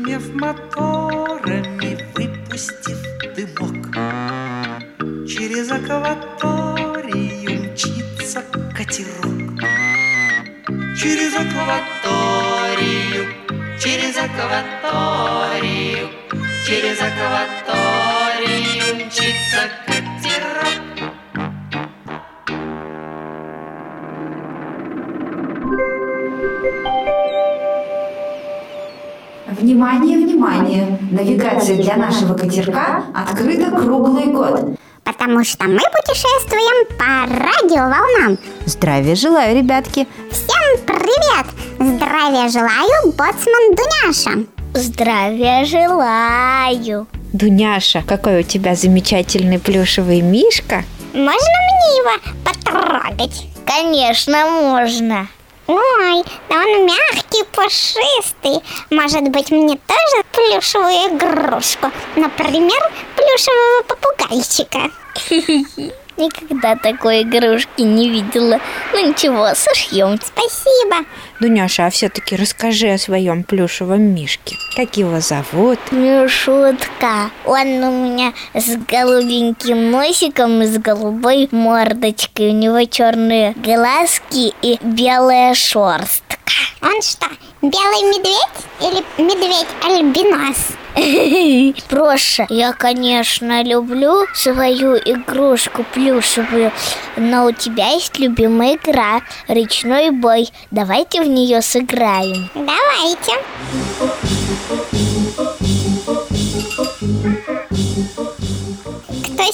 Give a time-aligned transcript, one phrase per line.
[0.00, 2.98] Зашумев моторами, выпустив
[3.36, 3.86] дымок.
[5.28, 8.42] Через акваторию мчится
[8.74, 9.60] катерок.
[10.96, 13.26] Через акваторию,
[13.78, 16.08] через акваторию
[16.66, 19.89] Через акваторию мчится катерок
[29.70, 30.98] Внимание, внимание!
[31.12, 34.76] Навигация для нашего катерка открыта круглый год.
[35.04, 38.36] Потому что мы путешествуем по радиоволнам.
[38.66, 40.08] Здравия желаю, ребятки!
[40.32, 41.46] Всем привет!
[41.78, 44.44] Здравия желаю, боцман Дуняша.
[44.74, 47.06] Здравия желаю.
[47.32, 50.82] Дуняша, какой у тебя замечательный плюшевый мишка.
[51.12, 52.10] Можно мне его
[52.44, 53.46] потрогать?
[53.64, 55.28] Конечно, можно.
[55.70, 58.60] Ой, да он мягкий, пушистый.
[58.90, 61.92] Может быть, мне тоже плюшевую игрушку?
[62.16, 64.90] Например, плюшевого попугайчика.
[66.20, 68.60] Никогда такой игрушки не видела.
[68.92, 70.20] Ну ничего, сошьем.
[70.22, 71.06] Спасибо.
[71.40, 74.56] Дуняша, а все-таки расскажи о своем плюшевом мишке.
[74.76, 75.78] Как его зовут?
[75.90, 77.30] Мишутка.
[77.46, 82.50] Он у меня с голубеньким носиком и с голубой мордочкой.
[82.50, 86.36] У него черные глазки и белая шерстка.
[86.82, 87.26] Он что,
[87.60, 90.68] белый медведь или медведь-альбинос?
[91.88, 96.72] Проша, я, конечно, люблю свою игрушку плюшевую,
[97.16, 100.48] но у тебя есть любимая игра «Речной бой».
[100.70, 102.48] Давайте в нее сыграем.
[102.54, 103.32] Давайте.
[107.46, 107.59] Кто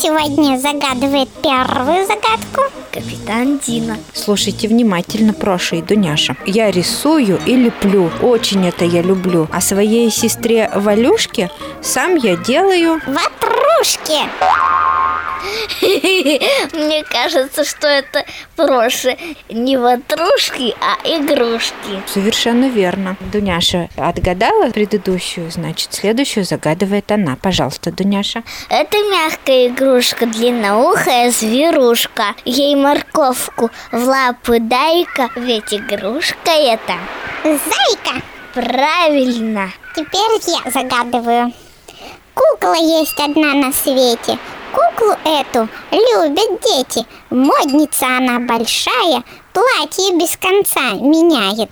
[0.00, 2.62] сегодня загадывает первую загадку?
[2.90, 3.98] Капитан Дина.
[4.14, 6.36] Слушайте внимательно, Проша и Дуняша.
[6.46, 8.10] Я рисую и леплю.
[8.22, 9.46] Очень это я люблю.
[9.52, 11.50] А своей сестре Валюшке
[11.82, 13.00] сам я делаю...
[13.06, 14.20] Ватрушки.
[15.82, 18.24] Мне кажется, что это
[18.56, 19.16] Проша
[19.48, 22.02] не ватрушки, а игрушки.
[22.06, 23.16] Совершенно верно.
[23.32, 27.36] Дуняша отгадала предыдущую, значит, следующую загадывает она.
[27.36, 28.42] Пожалуйста, Дуняша.
[28.68, 32.34] Это мягкая игрушка, длинноухая зверушка.
[32.44, 36.94] Ей морковку в лапы дай-ка, ведь игрушка это.
[37.44, 38.22] Зайка.
[38.54, 39.70] Правильно.
[39.94, 41.52] Теперь я загадываю.
[42.34, 44.38] Кукла есть одна на свете.
[44.72, 47.06] Куклу эту любят дети.
[47.30, 51.70] Модница она большая, платье без конца меняет.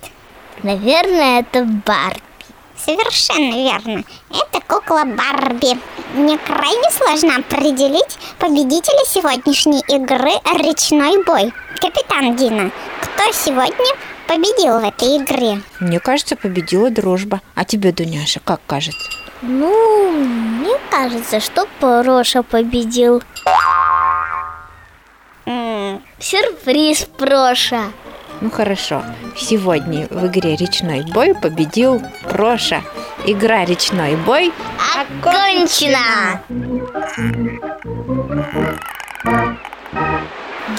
[0.63, 2.21] Наверное, это Барби.
[2.77, 4.03] Совершенно верно.
[4.29, 5.77] Это кукла Барби.
[6.13, 11.53] Мне крайне сложно определить победителя сегодняшней игры «Речной бой».
[11.79, 12.71] Капитан Дина,
[13.01, 13.95] кто сегодня
[14.27, 15.61] победил в этой игре?
[15.79, 17.41] Мне кажется, победила дружба.
[17.55, 19.09] А тебе, Дуняша, как кажется?
[19.41, 23.23] Ну, мне кажется, что Проша победил.
[26.19, 27.91] Сюрприз, Проша.
[28.41, 29.03] Ну хорошо.
[29.37, 32.81] Сегодня в игре «Речной бой» победил Проша.
[33.25, 34.53] Игра «Речной бой»
[34.95, 36.41] Окончено!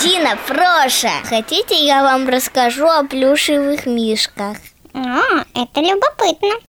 [0.03, 4.56] Дина, Проша, хотите я вам расскажу о плюшевых мишках?
[4.94, 6.69] А, это любопытно.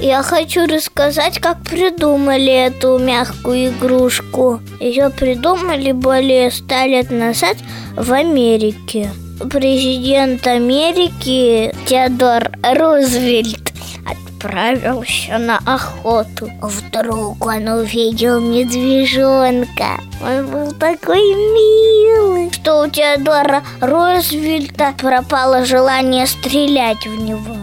[0.00, 4.60] Я хочу рассказать, как придумали эту мягкую игрушку.
[4.78, 7.56] Ее придумали более ста лет назад
[7.96, 9.10] в Америке.
[9.50, 13.72] Президент Америки Теодор Рузвельт
[14.06, 16.48] отправился на охоту.
[16.62, 19.98] Вдруг он увидел медвежонка.
[20.22, 27.57] Он был такой милый, что у Теодора Рузвельта пропало желание стрелять в него.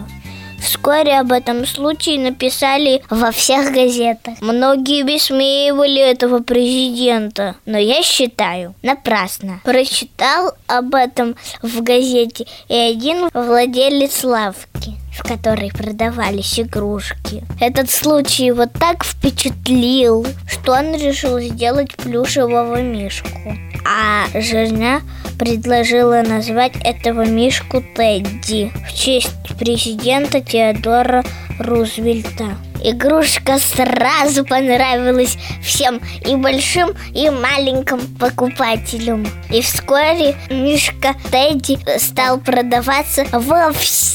[0.66, 4.34] Вскоре об этом случае написали во всех газетах.
[4.40, 9.60] Многие высмеивали этого президента, но я считаю, напрасно.
[9.62, 17.42] Прочитал об этом в газете и один владелец лавки в которой продавались игрушки.
[17.60, 23.56] Этот случай его так впечатлил, что он решил сделать плюшевого мишку.
[23.84, 25.00] А жена
[25.38, 31.24] предложила назвать этого мишку Тедди в честь президента Теодора
[31.58, 32.56] Рузвельта.
[32.88, 39.26] Игрушка сразу понравилась всем и большим, и маленьким покупателям.
[39.50, 44.14] И вскоре Мишка Тедди стал продаваться во всех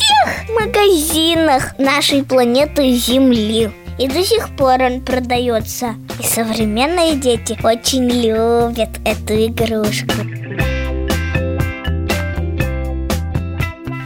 [0.57, 3.71] магазинах нашей планеты Земли.
[4.00, 5.95] И до сих пор он продается.
[6.21, 10.13] И современные дети очень любят эту игрушку.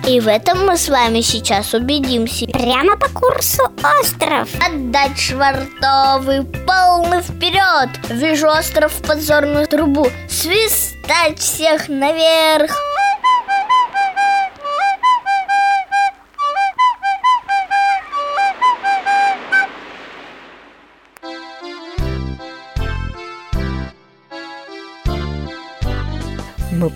[0.07, 2.45] И в этом мы с вами сейчас убедимся.
[2.45, 3.63] Прямо по курсу
[3.99, 4.47] остров.
[4.63, 7.89] Отдать швартовый, полный вперед!
[8.09, 10.07] Вижу остров в подзорную трубу.
[10.29, 12.94] Свистать всех наверх!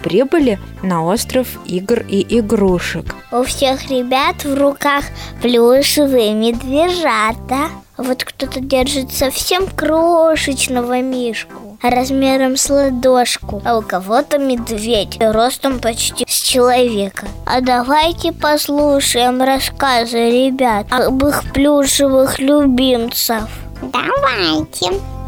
[0.04, 3.16] Прибыли на остров игр и игрушек.
[3.32, 5.06] У всех ребят в руках
[5.42, 7.70] плюшевые медвежата.
[7.98, 16.26] Вот кто-то держит совсем крошечного мишку размером с ладошку, а у кого-то медведь ростом почти
[16.28, 17.28] с человека.
[17.46, 23.44] А давайте послушаем рассказы ребят об их плюшевых любимцев.
[23.82, 25.19] Давайте.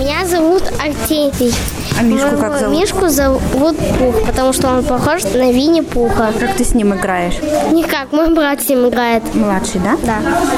[0.00, 1.52] Меня зовут Артемий.
[2.00, 2.78] А Мишку как зовут?
[2.78, 6.32] Мишку зовут Пух, потому что он похож на Винни-Пуха.
[6.40, 7.34] Как ты с ним играешь?
[7.72, 9.22] Никак, мой брат с ним играет.
[9.34, 9.98] Младший, да?
[10.04, 10.16] Да.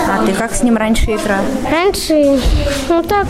[0.09, 1.41] А ты как с ним раньше играл?
[1.69, 2.41] Раньше,
[2.89, 3.27] ну так.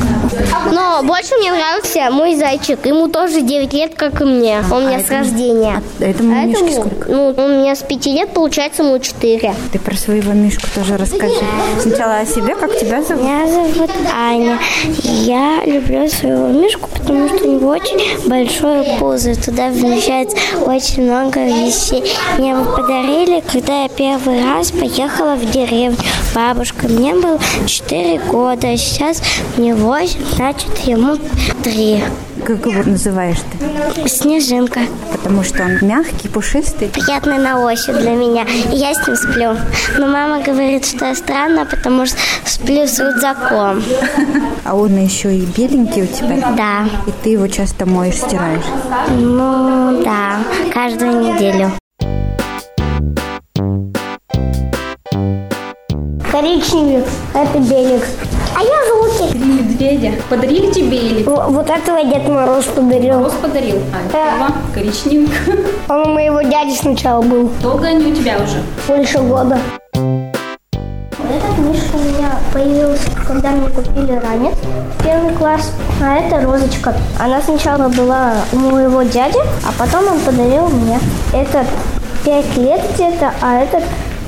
[0.71, 2.85] Но больше мне нравился мой зайчик.
[2.85, 4.63] Ему тоже 9 лет, как и мне.
[4.71, 5.83] Он у меня с рождения.
[5.99, 7.11] А этому А Мишке этому, сколько?
[7.11, 9.55] ну, он у меня с 5 лет, получается, ему 4.
[9.73, 11.33] Ты про своего Мишку тоже расскажи.
[11.81, 13.25] Сначала о себе, как тебя зовут?
[13.25, 14.59] Меня зовут Аня.
[15.03, 19.35] Я люблю своего мишку, потому что у него очень большое пузо.
[19.35, 22.05] Туда вмещается очень много вещей.
[22.39, 25.97] Мне его подарили, когда я первый раз поехала в деревню.
[26.35, 29.23] Бабушка, мне было 4 года, а сейчас
[29.57, 31.17] мне 8, значит ему
[31.63, 32.03] 3.
[32.45, 34.09] Как его называешь ты?
[34.09, 34.81] Снежинка.
[35.13, 36.89] Потому что он мягкий, пушистый.
[36.89, 38.45] Приятный на ощупь для меня.
[38.73, 39.57] И я с ним сплю.
[39.99, 43.83] Но мама говорит, что я странно, потому что сплю с рюкзаком.
[44.65, 46.53] А он еще и беленький у тебя.
[46.57, 46.89] Да.
[47.07, 48.63] И ты его часто моешь, стираешь.
[49.11, 50.39] Ну да,
[50.73, 51.73] каждую неделю.
[56.31, 57.05] Коричневик,
[57.35, 58.03] это белик.
[58.55, 59.35] А я желтик.
[59.35, 60.13] медведя.
[60.29, 63.19] Подарили тебе или Вот этого Дед Мороз подарил.
[63.19, 63.77] Мороз подарил?
[63.93, 65.35] А этого коричневенько.
[65.89, 67.51] Он у моего дяди сначала был.
[67.63, 68.63] Долго они у тебя уже?
[68.87, 69.59] Больше года.
[69.95, 74.55] Этот мишка у меня появился, когда мне купили ранец
[74.99, 75.73] в первый класс.
[76.03, 76.95] А это розочка.
[77.19, 80.99] Она сначала была у моего дяди, а потом он подарил мне.
[81.33, 81.67] Этот
[82.25, 83.85] пять лет где-то, а этот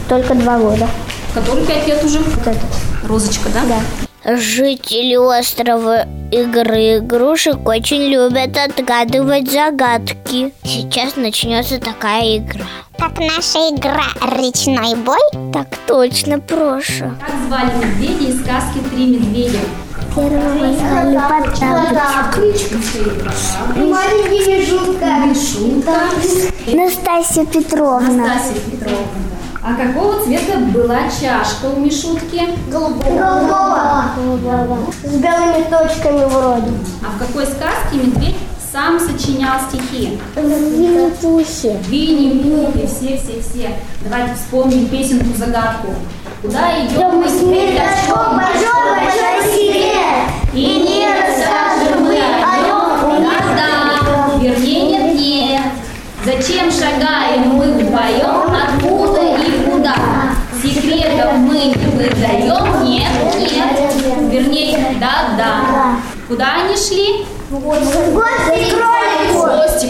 [0.08, 0.86] только два года.
[1.34, 2.20] Который пять лет уже?
[2.20, 2.62] Вот этот.
[3.06, 3.60] Розочка, да?
[3.68, 4.03] Да.
[4.26, 10.54] Жители острова игры игрушек очень любят отгадывать загадки.
[10.64, 12.64] Сейчас начнется такая игра.
[12.98, 15.18] Как наша игра «Речной бой».
[15.52, 17.14] Так точно, Проша.
[17.20, 19.58] Как звали медведя из сказки «Три медведя»?
[20.14, 21.16] Первого звали
[26.74, 28.26] Настасья Петровна.
[28.26, 29.33] Настасья Петровна.
[29.66, 32.50] А какого цвета была чашка у Мишутки?
[32.70, 34.04] Голубого.
[35.02, 36.70] С белыми точками вроде.
[37.02, 38.36] А в какой сказке медведь
[38.70, 40.20] сам сочинял стихи?
[40.36, 41.78] Винни-Пухи.
[41.88, 43.70] Винни-Пухи, все-все-все.
[44.02, 45.94] Давайте вспомним песенку-загадку.
[46.42, 48.42] Куда идем мы с пятачком?
[50.52, 53.24] И не расскажем мы о нем.
[53.24, 55.62] Да-да, вернее нет, нет.
[56.22, 58.44] Зачем шагаем мы вдвоем?
[58.54, 58.93] И куда?
[60.64, 62.84] Секретов мы не выдаем?
[62.84, 63.92] Нет, нет.
[64.30, 65.96] Вернее, да-да.
[66.26, 67.26] Куда они шли?
[67.50, 67.92] В гости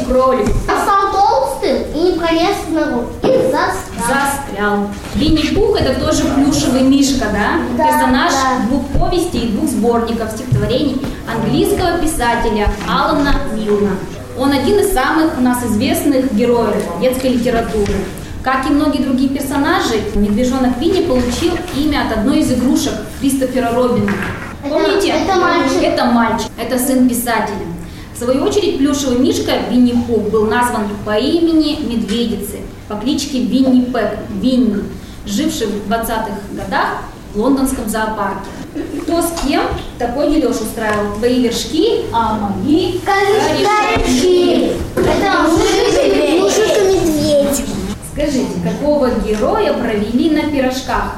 [0.03, 0.51] к кролику.
[0.69, 3.05] А стал толстым и не пролез в ногу.
[3.23, 4.09] И застрял.
[4.09, 4.77] Застрял.
[5.15, 7.61] Винни-Пух это тоже плюшевый мишка, да?
[7.79, 8.67] Да, Персонаж да.
[8.69, 11.01] двух повестей и двух сборников стихотворений
[11.33, 13.93] английского писателя Алана Милна.
[14.37, 17.95] Он один из самых у нас известных героев детской литературы.
[18.45, 24.13] Как и многие другие персонажи, медвежонок Винни получил имя от одной из игрушек Кристофера Робина.
[24.63, 25.09] Помните?
[25.09, 25.83] это мальчик.
[25.83, 27.65] Это мальчик, это сын писателя.
[28.15, 34.19] В свою очередь, плюшевый мишка Винни-Пух был назван по имени медведицы, по кличке Винни Пеп,
[34.43, 34.85] Винни,
[35.25, 36.99] живший в 20-х годах
[37.35, 38.51] в лондонском зоопарке.
[39.03, 39.63] Кто с кем
[39.99, 41.15] такой дележ устраивал?
[41.17, 44.73] Твои вершки, а мои корешки.
[44.97, 46.04] медведь.
[48.15, 51.17] Скажите, какого героя провели на пирожках?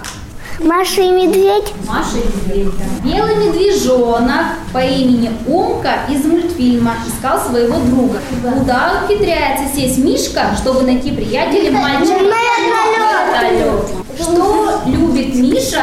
[0.59, 1.75] Маша и медведь.
[1.87, 2.73] Маша и медведь.
[2.79, 3.07] да.
[3.07, 8.19] Белый медвежонок по имени Умка из мультфильма искал своего друга.
[8.43, 12.15] Куда ухитряется сесть Мишка, чтобы найти приятеля мальчика?
[12.15, 13.91] Вертолет.
[14.19, 15.83] Что любит Миша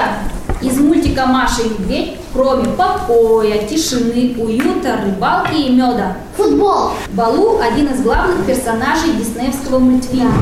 [0.64, 6.18] Из мультика «Маша и медведь», кроме покоя, тишины, уюта, рыбалки и меда.
[6.36, 6.94] Футбол.
[7.12, 10.34] Балу– один из главных персонажей диснеевского мультфильма.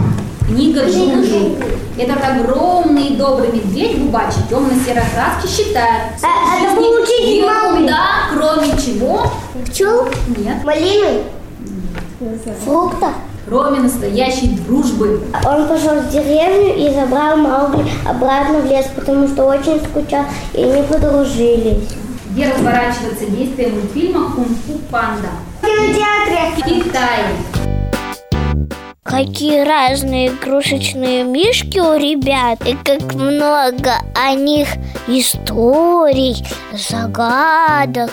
[0.52, 1.56] Книга джунглей.
[1.98, 6.12] Этот огромный добрый медведь Губачи темно-серой краски считает.
[6.22, 8.00] А- а это получить ерунда,
[8.34, 9.32] кроме чего?
[9.66, 10.10] Пчел.
[10.28, 10.62] Нет.
[10.66, 11.22] Малины.
[12.66, 13.12] Фруктов.
[13.48, 15.22] Кроме настоящей дружбы.
[15.46, 20.64] Он пошел в деревню и забрал Маугли обратно в лес, потому что очень скучал, и
[20.64, 21.88] они подружились.
[22.32, 25.30] Где разворачивается действие мультфильма «Кунг-фу панда».
[25.62, 26.52] В кинотеатре.
[26.58, 27.81] В Китае.
[29.04, 34.68] Какие разные игрушечные мишки у ребят И как много о них
[35.08, 38.12] историй, загадок,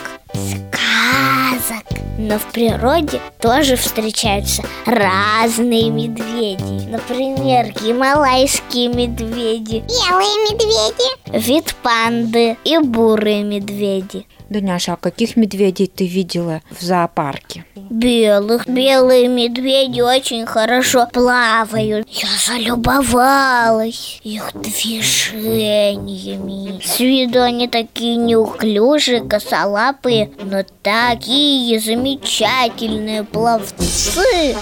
[2.17, 11.47] Но в природе тоже встречаются разные медведи Например, гималайские медведи Белые медведи.
[11.47, 17.65] Вид панды и бурые медведи Дуняша, а каких медведей ты видела в зоопарке?
[17.75, 18.65] Белых.
[18.67, 22.07] Белые медведи очень хорошо плавают.
[22.09, 26.81] Я залюбовалась их движениями.
[26.83, 34.55] С виду они такие неуклюжие, косолапые, но такие замечательные пловцы.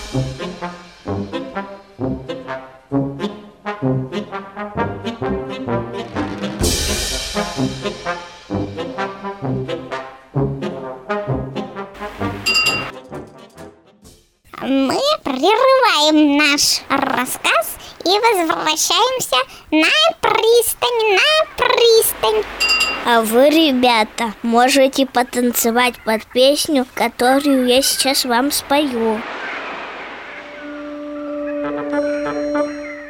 [14.61, 19.37] Мы прерываем наш рассказ и возвращаемся
[19.71, 19.87] на
[20.19, 22.86] пристань, на пристань.
[23.09, 29.21] А вы, ребята, можете потанцевать под песню, которую я сейчас вам спою.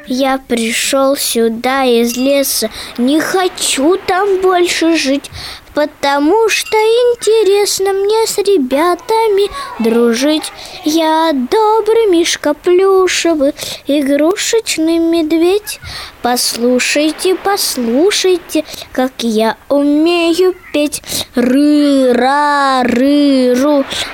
[0.06, 5.32] Я пришел сюда из леса, не хочу там больше жить,
[5.78, 10.50] потому что интересно мне с ребятами дружить.
[10.82, 13.54] Я добрый мишка плюшевый,
[13.86, 15.78] игрушечный медведь.
[16.20, 21.00] Послушайте, послушайте, как я умею петь.
[21.36, 22.24] Ры-ра-ры-ру,